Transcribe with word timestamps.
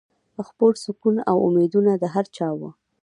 خپور 0.47 0.73
سکون 0.85 1.15
و 1.23 1.31
امیدونه 1.47 1.91
د 1.97 2.03
هر 2.13 2.25
چا 2.35 2.49
وه 2.59 2.69